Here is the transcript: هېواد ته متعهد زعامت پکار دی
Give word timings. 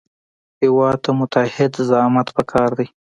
هېواد 0.61 0.97
ته 1.03 1.09
متعهد 1.19 1.73
زعامت 1.89 2.27
پکار 2.37 2.69
دی 2.77 2.87